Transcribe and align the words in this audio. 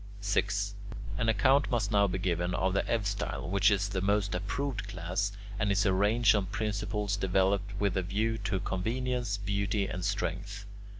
6. 0.21 0.73
An 1.19 1.29
account 1.29 1.69
must 1.69 1.91
now 1.91 2.07
be 2.07 2.17
given 2.17 2.55
of 2.55 2.73
the 2.73 2.83
eustyle, 2.89 3.47
which 3.47 3.69
is 3.69 3.87
the 3.89 4.01
most 4.01 4.33
approved 4.33 4.87
class, 4.87 5.31
and 5.59 5.71
is 5.71 5.85
arranged 5.85 6.33
on 6.33 6.47
principles 6.47 7.15
developed 7.15 7.79
with 7.79 7.95
a 7.95 8.01
view 8.01 8.39
to 8.39 8.59
convenience, 8.59 9.37
beauty, 9.37 9.85
and 9.85 10.03
strength. 10.03 10.65